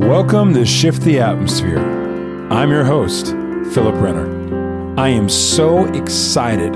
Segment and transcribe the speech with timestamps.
[0.00, 1.78] Welcome to Shift the Atmosphere.
[2.50, 3.26] I'm your host,
[3.74, 4.98] Philip Renner.
[4.98, 6.74] I am so excited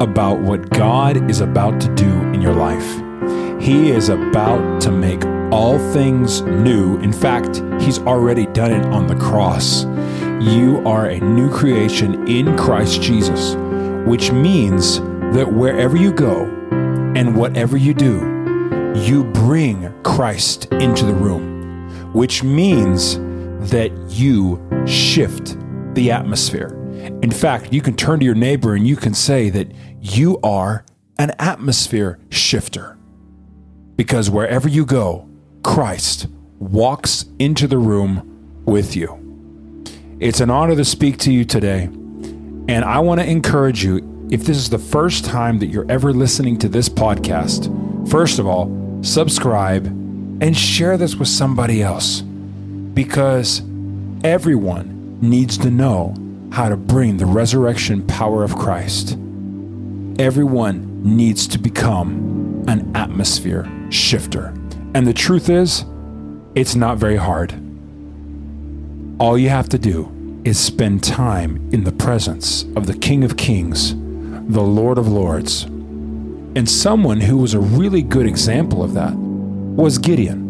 [0.00, 3.60] about what God is about to do in your life.
[3.60, 6.96] He is about to make all things new.
[7.00, 9.84] In fact, He's already done it on the cross.
[10.40, 13.56] You are a new creation in Christ Jesus,
[14.06, 15.00] which means
[15.34, 21.49] that wherever you go and whatever you do, you bring Christ into the room
[22.12, 23.18] which means
[23.70, 25.56] that you shift
[25.94, 26.76] the atmosphere.
[27.22, 29.70] In fact, you can turn to your neighbor and you can say that
[30.00, 30.84] you are
[31.18, 32.96] an atmosphere shifter.
[33.96, 35.28] Because wherever you go,
[35.62, 36.26] Christ
[36.58, 39.16] walks into the room with you.
[40.20, 41.84] It's an honor to speak to you today.
[41.84, 46.12] And I want to encourage you if this is the first time that you're ever
[46.12, 47.68] listening to this podcast,
[48.08, 48.70] first of all,
[49.02, 49.86] subscribe
[50.40, 53.62] and share this with somebody else because
[54.24, 56.14] everyone needs to know
[56.52, 59.12] how to bring the resurrection power of Christ.
[60.18, 64.54] Everyone needs to become an atmosphere shifter.
[64.94, 65.84] And the truth is,
[66.54, 67.52] it's not very hard.
[69.20, 73.36] All you have to do is spend time in the presence of the King of
[73.36, 75.64] Kings, the Lord of Lords.
[75.64, 79.14] And someone who was a really good example of that
[79.80, 80.48] was Gideon.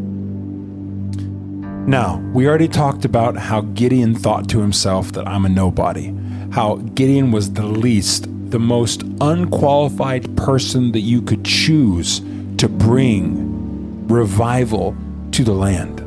[1.87, 6.13] Now, we already talked about how Gideon thought to himself that I'm a nobody,
[6.51, 12.23] how Gideon was the least, the most unqualified person that you could choose
[12.57, 14.97] to bring revival
[15.31, 16.03] to the land.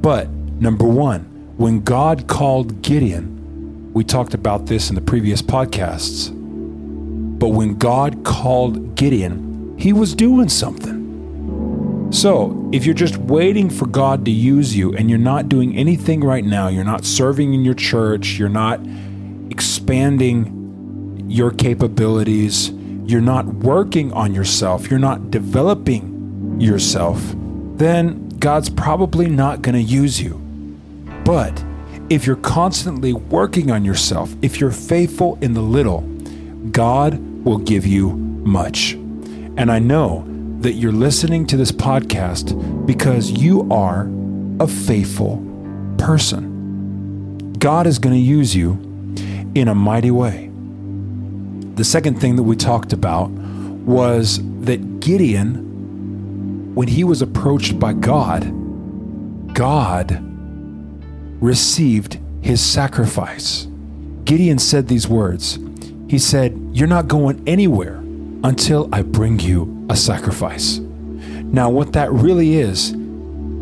[0.00, 1.24] But, number one,
[1.58, 6.30] when God called Gideon, we talked about this in the previous podcasts,
[7.38, 10.85] but when God called Gideon, he was doing something.
[12.10, 16.22] So, if you're just waiting for God to use you and you're not doing anything
[16.22, 18.80] right now, you're not serving in your church, you're not
[19.50, 22.70] expanding your capabilities,
[23.06, 27.20] you're not working on yourself, you're not developing yourself,
[27.76, 30.34] then God's probably not going to use you.
[31.24, 31.64] But
[32.08, 36.02] if you're constantly working on yourself, if you're faithful in the little,
[36.70, 38.92] God will give you much.
[38.92, 40.24] And I know
[40.66, 44.10] that you're listening to this podcast because you are
[44.58, 45.36] a faithful
[45.96, 47.52] person.
[47.52, 48.72] God is going to use you
[49.54, 50.50] in a mighty way.
[51.76, 57.92] The second thing that we talked about was that Gideon, when he was approached by
[57.92, 58.42] God,
[59.54, 60.18] God
[61.40, 63.68] received his sacrifice.
[64.24, 65.60] Gideon said these words
[66.08, 68.02] He said, You're not going anywhere
[68.46, 70.78] until I bring you a sacrifice.
[70.78, 72.94] Now, what that really is,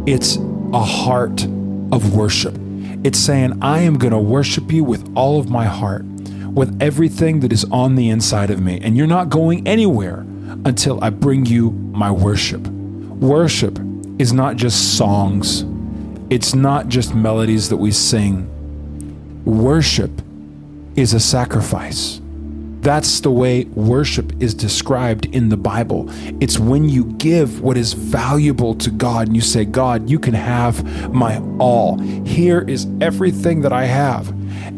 [0.05, 0.37] it's
[0.75, 1.45] a heart
[1.91, 2.55] of worship.
[3.03, 6.05] It's saying, I am going to worship you with all of my heart,
[6.53, 8.78] with everything that is on the inside of me.
[8.83, 10.19] And you're not going anywhere
[10.67, 12.67] until I bring you my worship.
[12.67, 13.78] Worship
[14.19, 15.65] is not just songs,
[16.28, 18.50] it's not just melodies that we sing.
[19.47, 20.11] Worship
[20.94, 22.21] is a sacrifice.
[22.84, 26.06] That's the way worship is described in the Bible.
[26.39, 30.34] It's when you give what is valuable to God and you say, God, you can
[30.34, 31.97] have my all.
[32.27, 34.28] Here is everything that I have.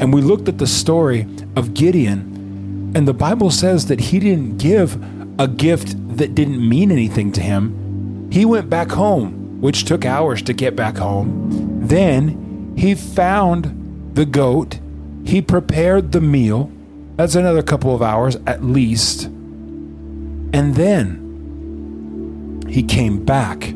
[0.00, 4.58] And we looked at the story of Gideon, and the Bible says that he didn't
[4.58, 4.94] give
[5.40, 8.30] a gift that didn't mean anything to him.
[8.30, 11.80] He went back home, which took hours to get back home.
[11.84, 14.78] Then he found the goat,
[15.24, 16.70] he prepared the meal
[17.16, 19.24] that's another couple of hours at least.
[19.24, 23.68] And then he came back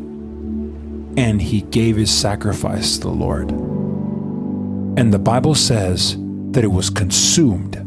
[1.17, 3.51] and he gave his sacrifice to the Lord.
[3.51, 6.17] And the Bible says
[6.53, 7.78] that it was consumed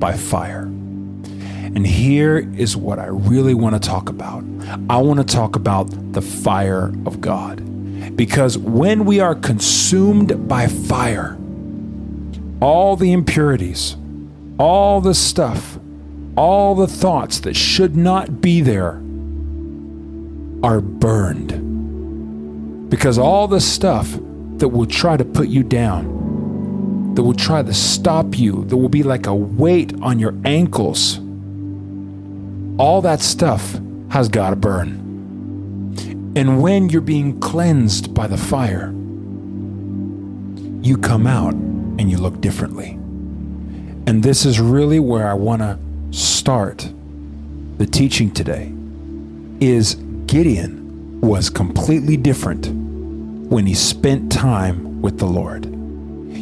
[0.00, 0.62] by fire.
[0.62, 4.44] And here is what I really want to talk about.
[4.90, 7.64] I want to talk about the fire of God.
[8.16, 11.38] Because when we are consumed by fire,
[12.60, 13.96] all the impurities,
[14.58, 15.78] all the stuff,
[16.36, 19.00] all the thoughts that should not be there
[20.62, 22.90] are burned.
[22.90, 24.18] Because all the stuff
[24.56, 28.88] that will try to put you down, that will try to stop you, that will
[28.88, 31.18] be like a weight on your ankles,
[32.78, 33.78] all that stuff
[34.10, 35.04] has got to burn.
[36.36, 38.94] And when you're being cleansed by the fire,
[40.82, 42.98] you come out and you look differently.
[44.08, 45.78] And this is really where I want to
[46.16, 46.90] start
[47.76, 48.72] the teaching today
[49.60, 52.68] is Gideon was completely different
[53.50, 55.66] when he spent time with the Lord.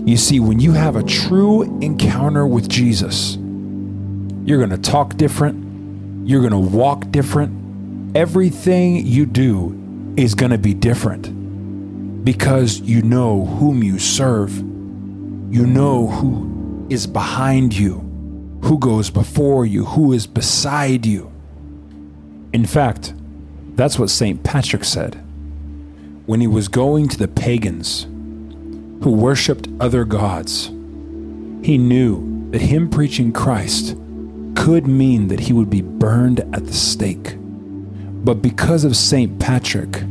[0.09, 6.29] You see, when you have a true encounter with Jesus, you're going to talk different,
[6.29, 13.03] you're going to walk different, everything you do is going to be different because you
[13.03, 14.57] know whom you serve.
[14.57, 16.56] You know who
[16.91, 17.99] is behind you,
[18.63, 21.33] who goes before you, who is beside you.
[22.53, 23.15] In fact,
[23.75, 24.43] that's what St.
[24.43, 25.23] Patrick said
[26.27, 28.05] when he was going to the pagans
[29.03, 30.67] who worshiped other gods.
[31.63, 33.97] He knew that him preaching Christ
[34.57, 37.37] could mean that he would be burned at the stake.
[38.25, 39.39] But because of St.
[39.39, 40.03] Patrick,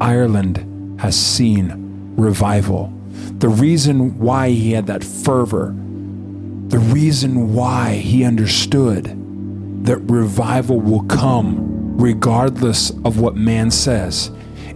[0.00, 2.92] Ireland has seen revival.
[3.38, 5.74] The reason why he had that fervor,
[6.74, 9.04] the reason why he understood
[9.86, 14.32] that revival will come regardless of what man says,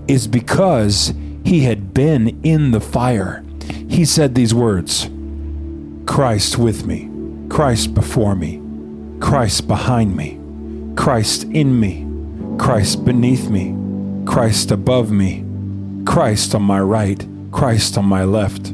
[0.07, 1.13] is because
[1.45, 3.45] he had been in the fire.
[3.89, 5.11] He said these words
[6.07, 7.11] Christ with me,
[7.49, 8.63] Christ before me,
[9.19, 10.39] Christ behind me,
[10.95, 12.07] Christ in me,
[12.59, 13.75] Christ beneath me,
[14.25, 15.45] Christ above me,
[16.07, 18.73] Christ on my right, Christ on my left,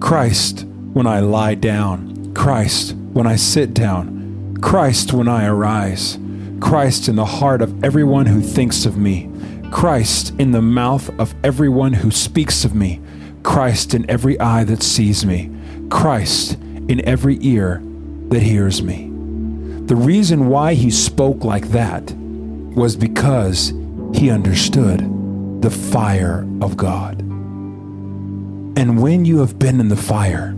[0.00, 2.07] Christ when I lie down,
[2.38, 6.20] Christ when I sit down, Christ when I arise,
[6.60, 9.28] Christ in the heart of everyone who thinks of me,
[9.72, 13.00] Christ in the mouth of everyone who speaks of me,
[13.42, 15.50] Christ in every eye that sees me,
[15.90, 17.82] Christ in every ear
[18.28, 19.10] that hears me.
[19.86, 23.72] The reason why he spoke like that was because
[24.14, 25.00] he understood
[25.60, 27.18] the fire of God.
[28.78, 30.54] And when you have been in the fire,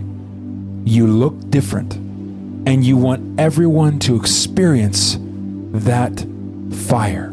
[0.85, 1.93] you look different
[2.65, 5.17] and you want everyone to experience
[5.73, 6.25] that
[6.71, 7.31] fire.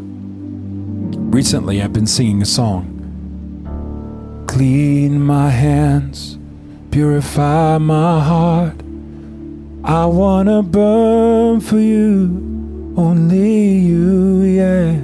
[1.31, 2.95] Recently, I've been singing a song
[4.49, 6.39] Clean my hands,
[6.91, 8.81] purify my heart.
[9.85, 15.01] I wanna burn for you, only you, yeah.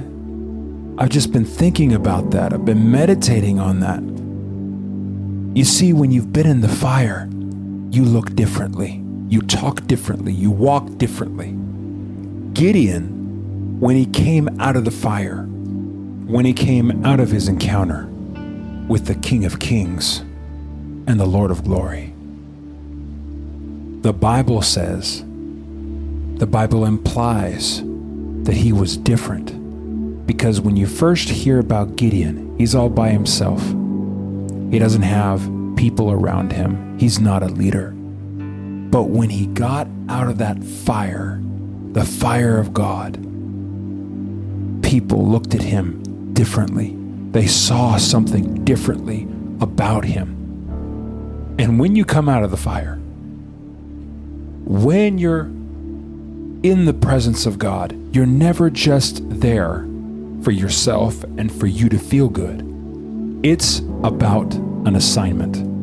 [0.97, 2.53] I've just been thinking about that.
[2.53, 4.01] I've been meditating on that.
[5.55, 7.29] You see, when you've been in the fire,
[7.91, 11.55] you look differently, you talk differently, you walk differently.
[12.53, 18.07] Gideon, when he came out of the fire, when he came out of his encounter
[18.87, 20.19] with the King of Kings
[21.07, 22.13] and the Lord of Glory,
[24.01, 25.21] the Bible says,
[26.37, 27.81] the Bible implies
[28.43, 33.61] that he was different because when you first hear about Gideon, he's all by himself.
[34.71, 35.39] He doesn't have
[35.75, 37.95] people around him, he's not a leader.
[38.95, 41.41] But when he got out of that fire,
[41.91, 43.15] the fire of God,
[44.81, 46.95] people looked at him differently.
[47.31, 49.27] They saw something differently
[49.59, 50.29] about him.
[51.59, 52.95] And when you come out of the fire,
[54.63, 55.47] when you're
[56.63, 59.85] in the presence of God, you're never just there
[60.41, 62.61] for yourself and for you to feel good.
[63.43, 65.74] It's about an assignment.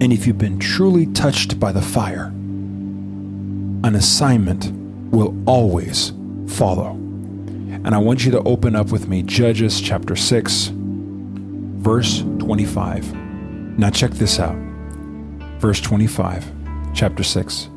[0.00, 2.26] And if you've been truly touched by the fire,
[3.84, 4.70] an assignment
[5.10, 6.12] will always
[6.46, 6.90] follow.
[6.90, 13.14] And I want you to open up with me Judges chapter 6, verse 25.
[13.78, 14.56] Now, check this out.
[15.58, 16.44] Verse 25,
[16.94, 17.68] chapter 6.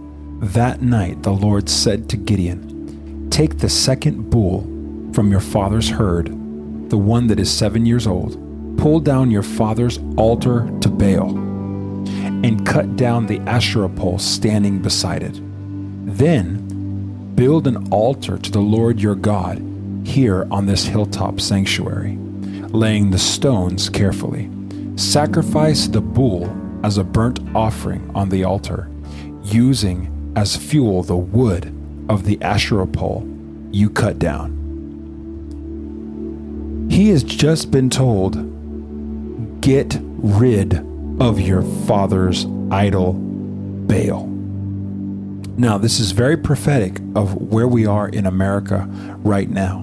[0.42, 4.62] That night the Lord said to Gideon, Take the second bull
[5.14, 6.28] from your father's herd,
[6.90, 8.38] the one that is seven years old,
[8.78, 11.51] pull down your father's altar to Baal,
[12.44, 15.40] and cut down the Asherah pole standing beside it.
[16.06, 19.62] Then build an altar to the Lord your God
[20.04, 22.18] here on this hilltop sanctuary,
[22.70, 24.50] laying the stones carefully.
[24.96, 26.50] Sacrifice the bull
[26.84, 28.90] as a burnt offering on the altar,
[29.44, 31.74] using as fuel the wood
[32.10, 33.28] of the Asherah pole
[33.72, 34.58] you cut down.
[36.90, 40.86] He has just been told, get rid
[41.22, 44.26] of your father's idol, Baal.
[45.56, 48.88] Now, this is very prophetic of where we are in America
[49.20, 49.82] right now,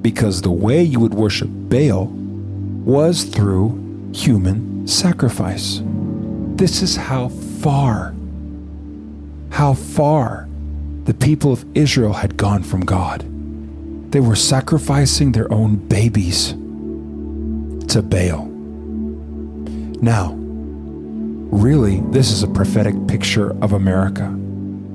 [0.00, 5.82] because the way you would worship Baal was through human sacrifice.
[6.54, 8.14] This is how far,
[9.50, 10.46] how far
[11.02, 13.24] the people of Israel had gone from God.
[14.12, 16.52] They were sacrificing their own babies
[17.88, 18.46] to Baal.
[20.00, 20.38] Now,
[21.56, 24.28] really, this is a prophetic picture of America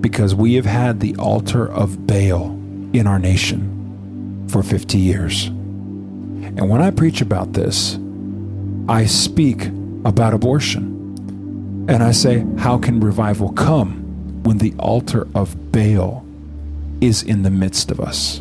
[0.01, 2.51] because we have had the altar of Baal
[2.93, 5.47] in our nation for 50 years.
[5.47, 7.97] And when I preach about this,
[8.87, 9.67] I speak
[10.05, 11.85] about abortion.
[11.89, 16.25] And I say, how can revival come when the altar of Baal
[16.99, 18.39] is in the midst of us?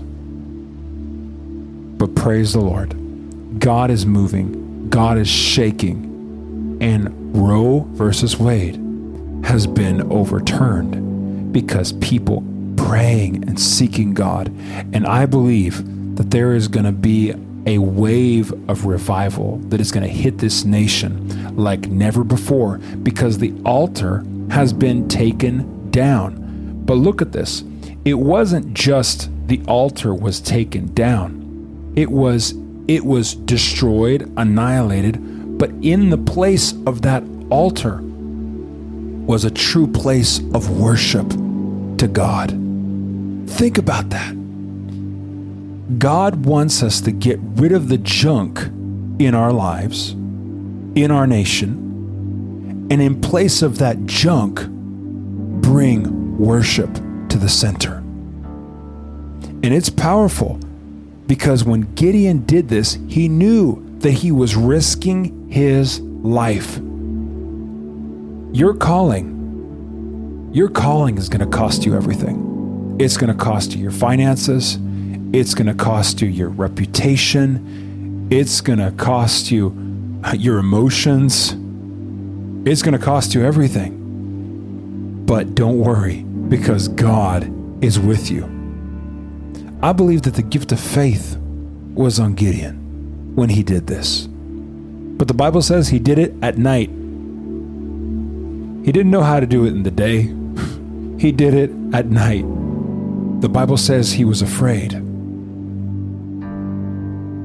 [1.98, 2.96] But praise the Lord.
[3.60, 8.76] God is moving, God is shaking, and Roe versus Wade
[9.44, 12.44] has been overturned because people
[12.76, 14.48] praying and seeking God.
[14.92, 17.34] And I believe that there is going to be
[17.66, 23.38] a wave of revival that is going to hit this nation like never before because
[23.38, 26.82] the altar has been taken down.
[26.84, 27.62] But look at this.
[28.04, 31.92] It wasn't just the altar was taken down.
[31.96, 32.54] It was
[32.88, 35.16] it was destroyed, annihilated,
[35.60, 41.28] but in the place of that altar was a true place of worship
[41.98, 42.48] to God.
[43.46, 44.34] Think about that.
[45.98, 48.62] God wants us to get rid of the junk
[49.18, 56.94] in our lives, in our nation, and in place of that junk, bring worship
[57.28, 57.96] to the center.
[59.62, 60.58] And it's powerful
[61.26, 66.76] because when Gideon did this, he knew that he was risking his life.
[68.52, 72.96] Your calling, your calling is going to cost you everything.
[72.98, 74.78] It's going to cost you your finances.
[75.32, 78.26] It's going to cost you your reputation.
[78.30, 79.76] It's going to cost you
[80.24, 81.52] uh, your emotions.
[82.68, 85.24] It's going to cost you everything.
[85.26, 87.52] But don't worry because God
[87.84, 88.44] is with you.
[89.82, 91.36] I believe that the gift of faith
[91.94, 92.79] was on Gideon
[93.34, 94.26] when he did this.
[94.26, 96.88] But the Bible says he did it at night.
[98.84, 100.22] He didn't know how to do it in the day,
[101.18, 102.44] he did it at night.
[103.40, 104.92] The Bible says he was afraid.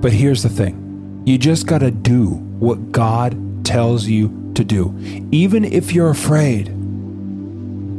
[0.01, 2.27] But here's the thing you just got to do
[2.59, 4.95] what God tells you to do.
[5.31, 6.65] Even if you're afraid,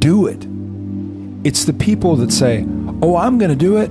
[0.00, 0.46] do it.
[1.46, 2.64] It's the people that say,
[3.02, 3.90] Oh, I'm going to do it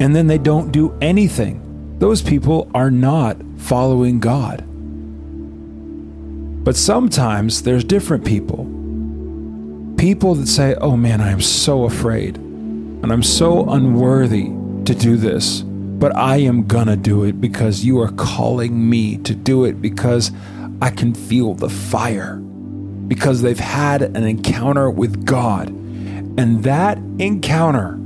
[0.00, 1.60] and then they don't do anything.
[2.04, 4.62] Those people are not following God.
[6.62, 8.66] But sometimes there's different people.
[9.96, 14.50] People that say, Oh man, I am so afraid and I'm so unworthy
[14.84, 19.34] to do this, but I am gonna do it because you are calling me to
[19.34, 20.30] do it because
[20.82, 25.68] I can feel the fire, because they've had an encounter with God.
[25.68, 27.98] And that encounter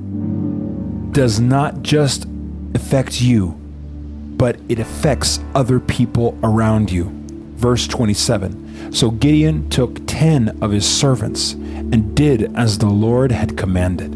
[1.11, 2.28] does not just
[2.76, 3.59] affect you,
[4.38, 7.11] but it affects other people around you.
[7.57, 13.59] Verse 27 So Gideon took ten of his servants and did as the Lord had
[13.59, 14.14] commanded.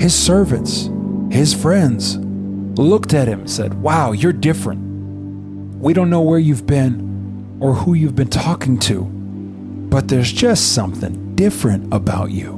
[0.00, 0.88] His servants,
[1.30, 4.80] his friends, looked at him said, Wow, you're different.
[5.78, 10.74] We don't know where you've been or who you've been talking to, but there's just
[10.74, 12.54] something different about you.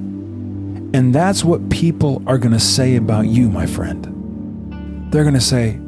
[0.93, 4.20] And that's what people are going to say about you, my friend.
[5.11, 5.79] They're going to say,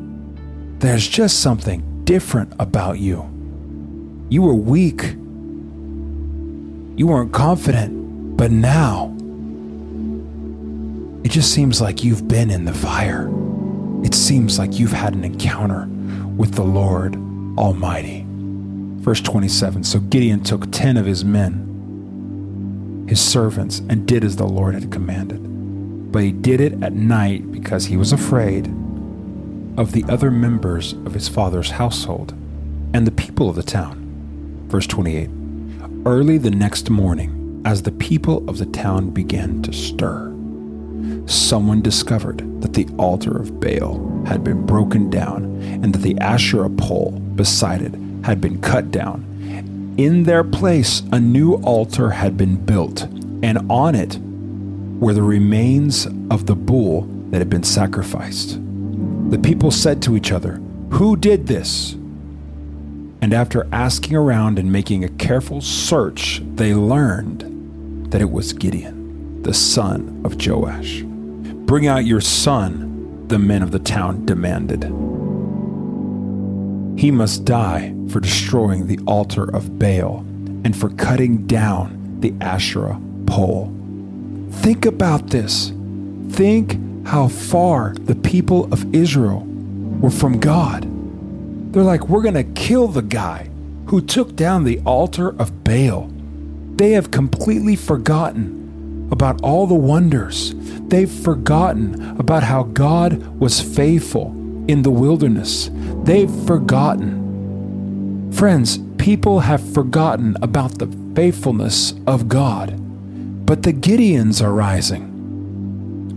[0.79, 3.29] There's just something different about you.
[4.29, 5.13] You were weak,
[6.97, 9.15] you weren't confident, but now
[11.25, 13.31] it just seems like you've been in the fire.
[14.05, 15.87] It seems like you've had an encounter
[16.37, 17.15] with the Lord
[17.57, 18.27] Almighty.
[18.27, 21.69] Verse 27 So Gideon took 10 of his men
[23.09, 25.41] his servants and did as the Lord had commanded.
[26.11, 28.73] But he did it at night because he was afraid
[29.77, 32.33] of the other members of his father's household
[32.95, 34.67] and the people of the town.
[34.69, 35.31] Verse 28
[36.05, 40.29] Early the next morning, as the people of the town began to stir,
[41.27, 46.71] someone discovered that the altar of Baal had been broken down and that the Asherah
[46.71, 49.29] pole beside it had been cut down
[49.99, 53.03] in their place, a new altar had been built,
[53.43, 54.19] and on it
[54.99, 58.59] were the remains of the bull that had been sacrificed.
[59.33, 60.61] The people said to each other,
[60.91, 61.95] Who did this?
[63.23, 69.43] And after asking around and making a careful search, they learned that it was Gideon,
[69.43, 71.01] the son of Joash.
[71.65, 74.85] Bring out your son, the men of the town demanded.
[77.01, 80.19] He must die for destroying the altar of Baal
[80.63, 83.73] and for cutting down the Asherah pole.
[84.51, 85.73] Think about this.
[86.29, 89.45] Think how far the people of Israel
[90.01, 90.87] were from God.
[91.73, 93.49] They're like, we're going to kill the guy
[93.87, 96.11] who took down the altar of Baal.
[96.77, 100.55] They have completely forgotten about all the wonders.
[100.89, 104.29] They've forgotten about how God was faithful
[104.69, 105.71] in the wilderness.
[106.05, 107.23] They've forgotten
[108.33, 112.75] Friends, people have forgotten about the faithfulness of God,
[113.47, 115.12] but the Gideons are rising.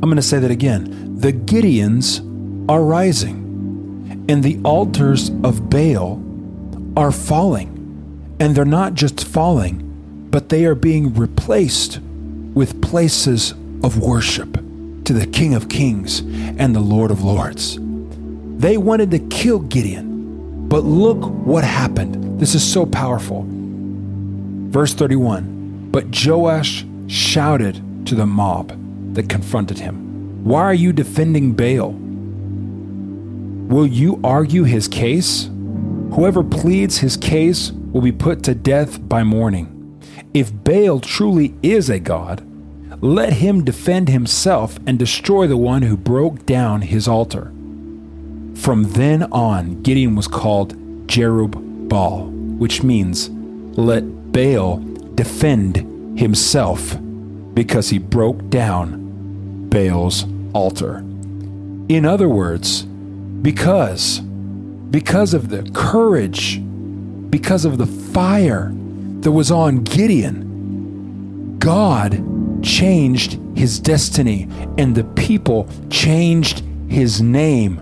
[0.05, 1.17] I'm going to say that again.
[1.17, 2.19] The Gideons
[2.69, 6.23] are rising, and the altars of Baal
[6.95, 8.35] are falling.
[8.39, 12.01] And they're not just falling, but they are being replaced
[12.53, 14.53] with places of worship
[15.05, 17.79] to the King of Kings and the Lord of Lords.
[18.59, 22.39] They wanted to kill Gideon, but look what happened.
[22.39, 23.43] This is so powerful.
[23.47, 28.84] Verse 31 But Joash shouted to the mob
[29.15, 31.91] that confronted him, Why are you defending Baal?
[33.67, 35.49] Will you argue his case?
[36.13, 39.99] Whoever pleads his case will be put to death by morning.
[40.33, 42.45] If Baal truly is a god,
[43.01, 47.51] let him defend himself and destroy the one who broke down his altar.
[48.55, 50.75] From then on, Gideon was called
[51.07, 53.29] Jerub Baal, which means
[53.77, 54.77] let Baal
[55.15, 56.97] defend himself
[57.53, 59.04] because he broke down
[59.75, 60.99] Baal's altar.
[61.89, 64.21] In other words, because
[64.89, 66.61] because of the courage,
[67.29, 68.71] because of the fire
[69.19, 72.23] that was on Gideon, God
[72.63, 77.75] changed his destiny and the people changed his name.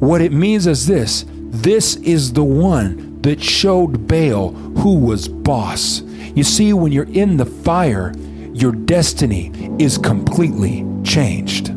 [0.00, 6.00] What it means is this this is the one that showed Baal who was boss.
[6.34, 8.12] You see, when you're in the fire,
[8.52, 11.74] your destiny is completely changed.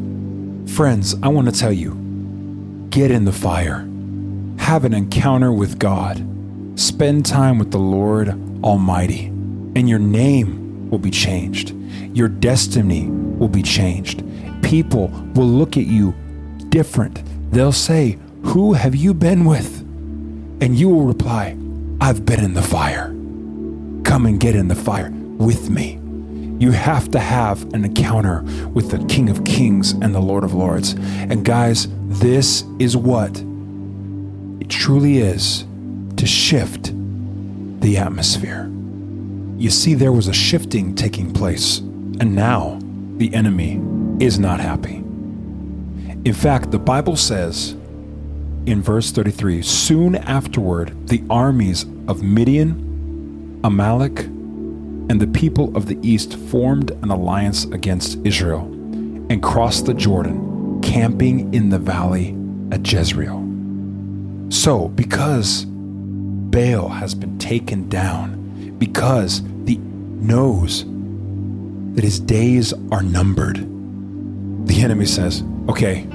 [0.76, 1.96] Friends, I want to tell you
[2.92, 3.80] get in the fire,
[4.60, 6.24] have an encounter with God,
[6.76, 8.30] spend time with the Lord
[8.64, 11.74] Almighty, and your name will be changed.
[12.14, 14.24] Your destiny will be changed.
[14.62, 16.14] People will look at you
[16.70, 17.24] different.
[17.52, 19.80] They'll say, Who have you been with?
[20.62, 21.58] And you will reply,
[22.00, 23.08] I've been in the fire.
[24.04, 25.10] Come and get in the fire
[25.40, 26.03] with me.
[26.64, 30.54] You have to have an encounter with the King of Kings and the Lord of
[30.54, 30.94] Lords.
[30.94, 33.38] And guys, this is what
[34.62, 35.66] it truly is
[36.16, 36.94] to shift
[37.82, 38.72] the atmosphere.
[39.58, 42.80] You see, there was a shifting taking place, and now
[43.18, 43.82] the enemy
[44.24, 45.04] is not happy.
[46.24, 47.74] In fact, the Bible says
[48.66, 54.28] in verse 33 soon afterward, the armies of Midian, Amalek,
[55.10, 58.62] and the people of the east formed an alliance against Israel
[59.30, 62.36] and crossed the Jordan, camping in the valley
[62.72, 63.40] at Jezreel.
[64.50, 70.86] So, because Baal has been taken down, because he knows
[71.96, 73.58] that his days are numbered,
[74.68, 76.08] the enemy says, Okay,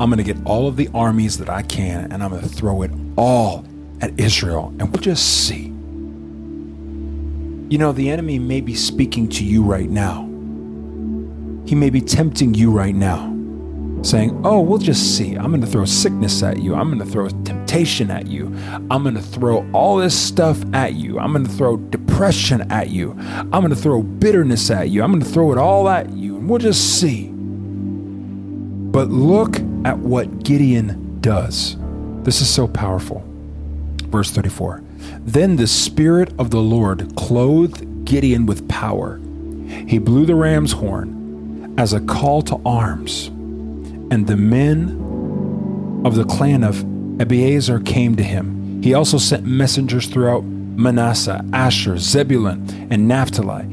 [0.00, 2.48] I'm going to get all of the armies that I can and I'm going to
[2.48, 3.64] throw it all
[4.00, 5.72] at Israel and we'll just see.
[7.70, 10.22] You know, the enemy may be speaking to you right now.
[11.66, 13.26] He may be tempting you right now,
[14.02, 15.34] saying, Oh, we'll just see.
[15.34, 16.74] I'm going to throw sickness at you.
[16.74, 18.46] I'm going to throw temptation at you.
[18.90, 21.18] I'm going to throw all this stuff at you.
[21.18, 23.14] I'm going to throw depression at you.
[23.20, 25.02] I'm going to throw bitterness at you.
[25.02, 27.28] I'm going to throw it all at you, and we'll just see.
[28.90, 31.76] But look at what Gideon does.
[32.22, 33.22] This is so powerful.
[34.04, 34.87] Verse 34.
[35.20, 39.20] Then the Spirit of the Lord clothed Gideon with power.
[39.86, 43.28] He blew the ram's horn as a call to arms,
[44.10, 46.76] and the men of the clan of
[47.18, 48.82] Abiezer came to him.
[48.82, 53.66] He also sent messengers throughout Manasseh, Asher, Zebulun, and Naphtali,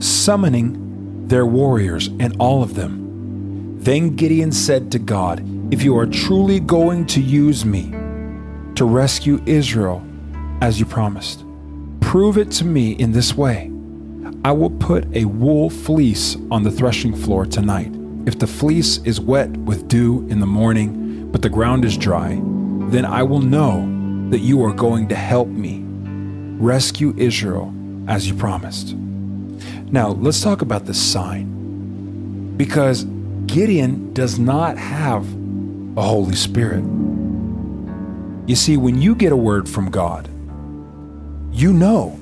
[0.00, 3.78] summoning their warriors and all of them.
[3.78, 7.92] Then Gideon said to God, If you are truly going to use me
[8.74, 10.02] to rescue Israel,
[10.60, 11.44] as you promised.
[12.00, 13.70] Prove it to me in this way.
[14.44, 17.92] I will put a wool fleece on the threshing floor tonight.
[18.26, 22.40] If the fleece is wet with dew in the morning, but the ground is dry,
[22.90, 23.80] then I will know
[24.30, 25.82] that you are going to help me
[26.58, 27.72] rescue Israel
[28.06, 28.94] as you promised.
[29.90, 32.56] Now, let's talk about this sign.
[32.56, 33.04] Because
[33.46, 35.24] Gideon does not have
[35.96, 36.84] a Holy Spirit.
[38.46, 40.28] You see, when you get a word from God,
[41.58, 42.16] you know,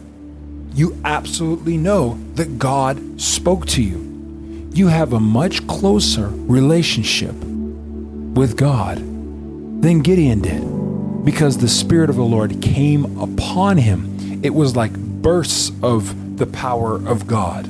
[0.72, 4.70] you absolutely know that God spoke to you.
[4.72, 12.16] You have a much closer relationship with God than Gideon did because the Spirit of
[12.16, 14.42] the Lord came upon him.
[14.42, 17.66] It was like bursts of the power of God.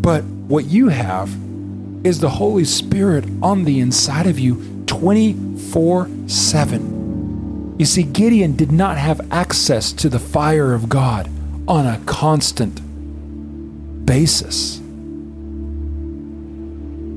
[0.00, 1.36] But what you have
[2.04, 6.95] is the Holy Spirit on the inside of you 24 7
[7.78, 11.30] You see, Gideon did not have access to the fire of God
[11.68, 12.80] on a constant
[14.06, 14.80] basis.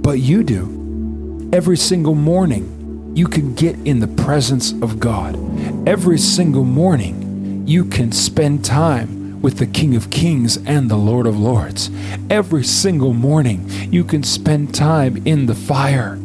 [0.01, 1.49] But you do.
[1.53, 5.35] Every single morning, you can get in the presence of God.
[5.87, 11.25] Every single morning, you can spend time with the King of Kings and the Lord
[11.25, 11.89] of Lords.
[12.29, 16.19] Every single morning, you can spend time in the fire.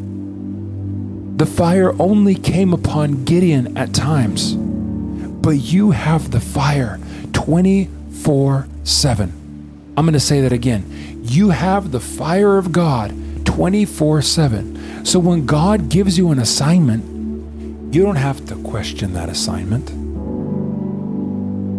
[1.44, 6.98] The fire only came upon Gideon at times, but you have the fire
[7.34, 9.92] 24 7.
[9.94, 11.20] I'm going to say that again.
[11.22, 15.04] You have the fire of God 24 7.
[15.04, 19.90] So when God gives you an assignment, you don't have to question that assignment.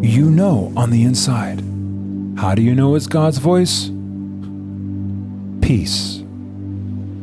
[0.06, 1.62] You know on the inside.
[2.38, 3.90] How do you know it's God's voice?
[5.68, 6.22] Peace.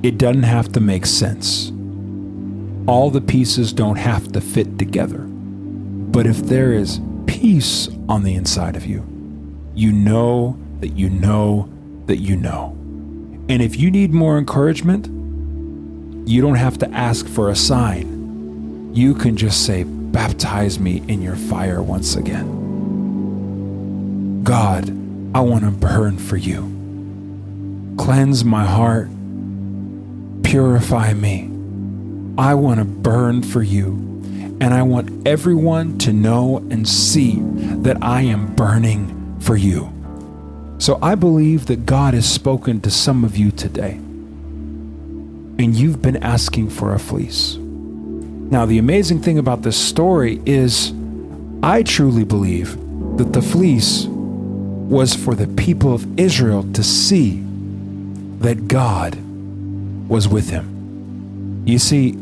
[0.02, 1.70] It doesn't have to make sense
[2.86, 5.18] all the pieces don't have to fit together.
[5.18, 9.06] But if there is peace on the inside of you,
[9.74, 11.68] you know that you know
[12.06, 12.76] that you know.
[13.48, 15.06] And if you need more encouragement,
[16.28, 18.90] you don't have to ask for a sign.
[18.94, 22.60] You can just say, Baptize me in your fire once again.
[24.44, 24.90] God,
[25.34, 26.68] I want to burn for you.
[27.96, 29.08] Cleanse my heart,
[30.42, 31.51] purify me
[32.38, 34.08] I want to burn for you.
[34.60, 37.40] And I want everyone to know and see
[37.82, 39.92] that I am burning for you.
[40.78, 43.94] So I believe that God has spoken to some of you today.
[45.58, 47.56] And you've been asking for a fleece.
[47.56, 50.92] Now, the amazing thing about this story is
[51.62, 52.76] I truly believe
[53.16, 57.42] that the fleece was for the people of Israel to see
[58.38, 59.16] that God
[60.08, 61.64] was with him.
[61.64, 62.18] You see,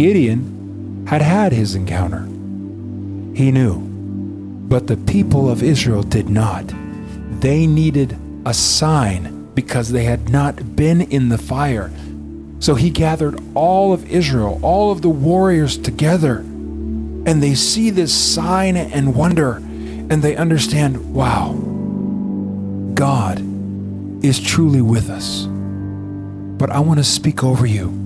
[0.00, 2.22] Gideon had had his encounter.
[3.36, 3.80] He knew.
[4.66, 6.72] But the people of Israel did not.
[7.40, 11.92] They needed a sign because they had not been in the fire.
[12.60, 18.14] So he gathered all of Israel, all of the warriors together, and they see this
[18.14, 21.52] sign and wonder, and they understand wow,
[22.94, 23.40] God
[24.24, 25.44] is truly with us.
[25.44, 27.99] But I want to speak over you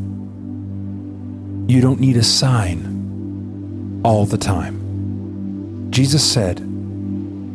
[1.67, 5.89] you don't need a sign all the time.
[5.91, 6.59] Jesus said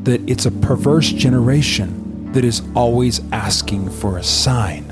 [0.05, 4.85] that it's a perverse generation that is always asking for a sign.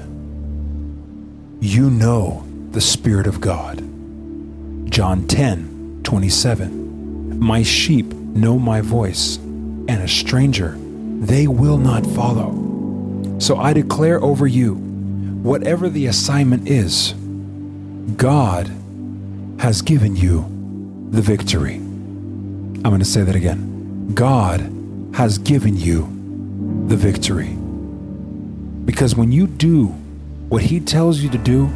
[1.60, 3.78] You know the Spirit of God.
[4.92, 7.40] John 10 27.
[7.40, 10.78] My sheep know my voice, and a stranger
[11.20, 12.54] they will not follow.
[13.40, 17.14] So I declare over you, whatever the assignment is,
[18.16, 18.72] God
[19.60, 20.46] has given you
[21.10, 21.76] the victory.
[21.76, 24.14] I'm going to say that again.
[24.14, 24.62] God
[25.16, 26.04] has given you
[26.88, 27.58] the victory.
[28.86, 29.88] Because when you do
[30.50, 31.70] what He tells you to do,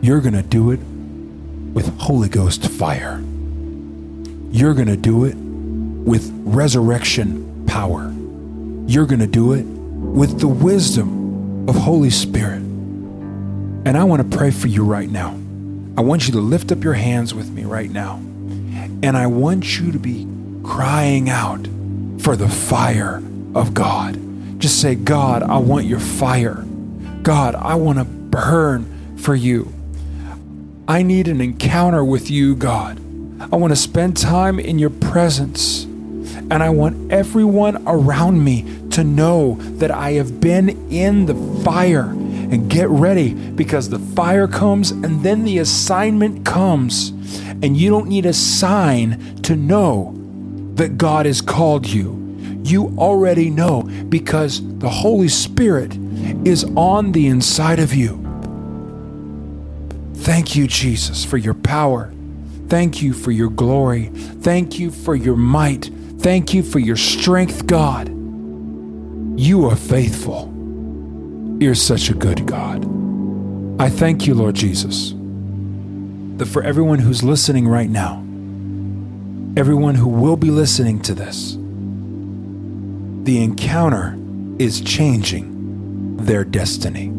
[0.00, 0.80] you're going to do it
[1.74, 3.22] with Holy Ghost fire.
[4.50, 8.12] You're going to do it with resurrection power.
[8.86, 12.62] You're going to do it with the wisdom of Holy Spirit.
[12.62, 15.38] And I want to pray for you right now.
[15.98, 18.16] I want you to lift up your hands with me right now.
[19.02, 20.26] And I want you to be
[20.62, 21.66] crying out
[22.18, 23.22] for the fire
[23.54, 24.20] of God.
[24.60, 26.64] Just say, God, I want your fire.
[27.22, 29.72] God, I want to burn for you.
[30.86, 32.98] I need an encounter with you, God.
[33.52, 35.84] I want to spend time in your presence.
[35.84, 42.14] And I want everyone around me to know that I have been in the fire
[42.50, 47.10] and get ready because the fire comes and then the assignment comes.
[47.62, 50.14] And you don't need a sign to know
[50.74, 52.22] that God has called you.
[52.62, 55.96] You already know because the Holy Spirit
[56.46, 58.22] is on the inside of you.
[60.14, 62.12] Thank you, Jesus, for your power.
[62.68, 64.06] Thank you for your glory.
[64.06, 65.90] Thank you for your might.
[66.18, 68.08] Thank you for your strength, God.
[69.38, 70.55] You are faithful.
[71.58, 72.84] You're such a good God.
[73.80, 75.14] I thank you, Lord Jesus,
[76.36, 78.16] that for everyone who's listening right now,
[79.56, 81.54] everyone who will be listening to this,
[83.24, 84.18] the encounter
[84.58, 87.10] is changing their destiny.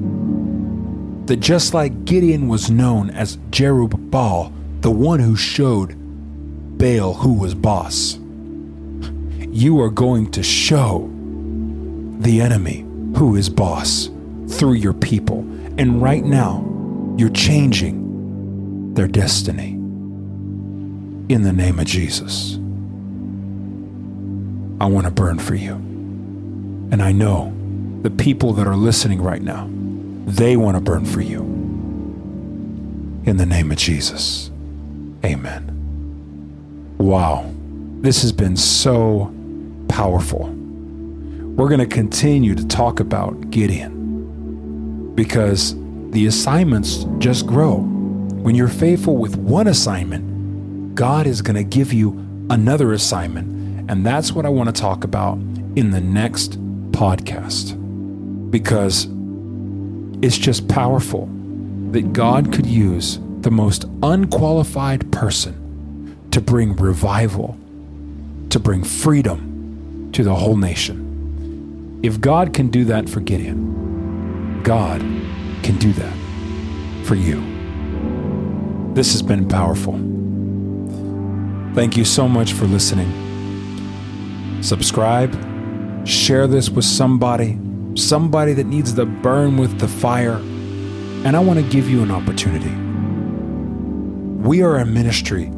[1.26, 5.96] That just like Gideon was known as Jerubbaal, the one who showed
[6.78, 8.20] Baal who was boss,
[9.50, 11.10] you are going to show
[12.20, 14.12] the enemy who is boss
[14.50, 15.40] through your people.
[15.78, 16.64] And right now,
[17.18, 19.74] you're changing their destiny.
[21.30, 22.56] in the name of Jesus.
[24.80, 25.74] I want to burn for you.
[25.74, 27.54] And I know
[28.04, 29.68] the people that are listening right now,
[30.26, 31.42] they want to burn for you.
[33.26, 34.50] In the name of Jesus.
[35.26, 36.96] Amen.
[36.98, 37.52] Wow.
[38.02, 39.34] This has been so
[39.90, 40.46] powerful.
[40.48, 43.97] We're going to continue to talk about Gideon
[45.18, 45.76] because
[46.12, 47.78] the assignments just grow.
[47.80, 53.90] When you're faithful with one assignment, God is going to give you another assignment.
[53.90, 55.40] And that's what I want to talk about
[55.76, 56.52] in the next
[56.92, 57.74] podcast
[58.52, 59.08] because
[60.22, 61.28] it's just powerful
[61.92, 67.58] that God could use the most unqualified person to bring revival,
[68.52, 72.00] to bring freedom to the whole nation.
[72.04, 73.88] If God can do that for Gideon,
[74.68, 75.00] God
[75.64, 76.14] can do that
[77.06, 77.42] for you.
[78.94, 79.94] This has been powerful.
[81.74, 83.10] Thank you so much for listening.
[84.62, 85.32] Subscribe,
[86.06, 87.58] share this with somebody,
[87.96, 90.36] somebody that needs to burn with the fire.
[90.36, 92.76] And I want to give you an opportunity.
[94.46, 95.50] We are a ministry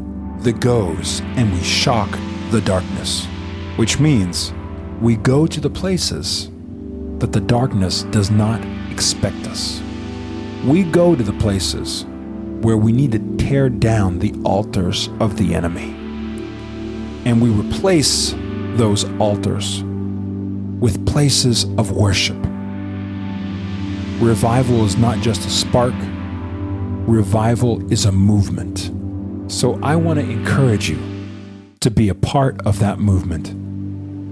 [0.42, 2.12] that goes and we shock
[2.52, 3.26] the darkness,
[3.76, 4.54] which means
[5.02, 6.52] we go to the places
[7.18, 8.64] that the darkness does not
[9.00, 9.82] expect us.
[10.66, 12.04] We go to the places
[12.60, 15.96] where we need to tear down the altars of the enemy.
[17.24, 18.36] And we replace
[18.76, 19.82] those altars
[20.82, 22.36] with places of worship.
[24.20, 25.94] Revival is not just a spark,
[27.08, 28.92] revival is a movement.
[29.50, 31.00] So I want to encourage you
[31.80, 33.56] to be a part of that movement.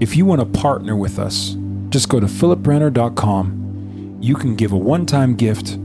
[0.02, 1.56] If you want to partner with us,
[1.88, 3.67] just go to philiprenner.com.
[4.20, 5.78] You can give a one time gift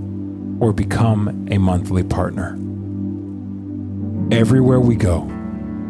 [0.59, 2.57] or become a monthly partner.
[4.31, 5.29] Everywhere we go,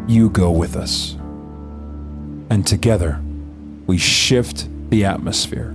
[0.06, 1.16] you go with us.
[2.50, 3.18] And together,
[3.86, 5.74] we shift the atmosphere.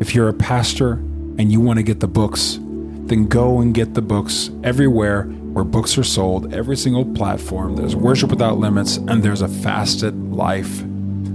[0.00, 3.92] If you're a pastor and you want to get the books, then go and get
[3.92, 7.76] the books everywhere where books are sold, every single platform.
[7.76, 10.82] There's Worship Without Limits and there's a fasted life.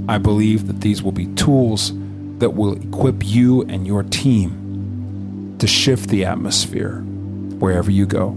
[0.10, 1.91] I believe that these will be tools
[2.39, 7.00] that will equip you and your team to shift the atmosphere
[7.60, 8.32] wherever you go.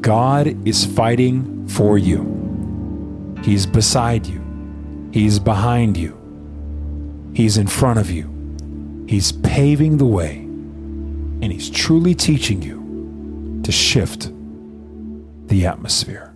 [0.00, 3.38] God is fighting for you.
[3.42, 4.40] He's beside you.
[5.12, 6.18] He's behind you.
[7.34, 8.28] He's in front of you.
[9.08, 10.36] He's paving the way.
[10.38, 14.30] And He's truly teaching you to shift
[15.46, 16.31] the atmosphere.